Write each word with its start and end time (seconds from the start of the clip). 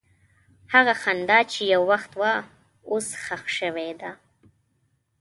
هغه 0.73 0.93
خندا 1.01 1.39
چې 1.51 1.59
یو 1.73 1.81
وخت 1.91 2.11
وه، 2.21 2.33
اوس 2.91 3.07
ښخ 3.23 3.43
شوې 3.57 3.89
ده. 4.01 4.11